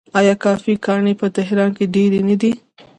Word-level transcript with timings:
آیا 0.19 0.33
کافې 0.43 0.73
ګانې 0.85 1.13
په 1.21 1.27
تهران 1.37 1.69
کې 1.77 1.85
ډیرې 1.93 2.21
نه 2.29 2.35
دي؟ 2.41 2.51